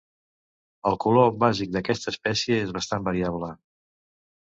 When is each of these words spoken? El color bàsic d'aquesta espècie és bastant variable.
El 0.91 0.97
color 1.03 1.29
bàsic 1.45 1.71
d'aquesta 1.77 2.11
espècie 2.17 2.61
és 2.65 2.75
bastant 2.81 3.09
variable. 3.13 3.55